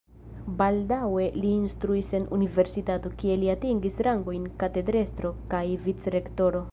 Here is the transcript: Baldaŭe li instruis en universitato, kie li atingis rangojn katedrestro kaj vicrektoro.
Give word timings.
Baldaŭe 0.59 1.25
li 1.41 1.51
instruis 1.57 2.09
en 2.19 2.25
universitato, 2.37 3.11
kie 3.19 3.35
li 3.41 3.51
atingis 3.55 3.99
rangojn 4.09 4.49
katedrestro 4.65 5.33
kaj 5.53 5.65
vicrektoro. 5.89 6.67